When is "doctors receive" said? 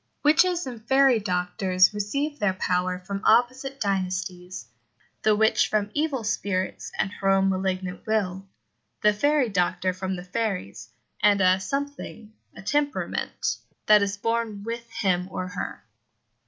1.19-2.39